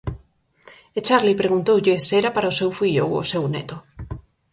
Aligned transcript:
E 0.97 0.99
Charli 1.07 1.33
preguntoulle 1.41 1.95
se 2.05 2.13
era 2.21 2.31
para 2.35 2.51
o 2.53 2.57
seu 2.59 2.69
fillo 2.79 3.03
ou 3.07 3.13
o 3.21 3.29
seu 3.31 3.43
neto. 3.53 3.77